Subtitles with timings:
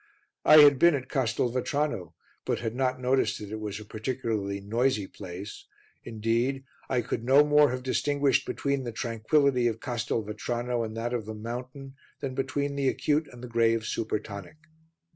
[0.43, 5.05] I had been at Castelvetrano, but had not noticed that it was a particularly noisy
[5.05, 5.65] place,
[6.03, 11.27] indeed, I could no more have distinguished between the tranquillity of Castelvetrano and that of
[11.27, 14.55] the mountain than between the acute and the grave supertonic.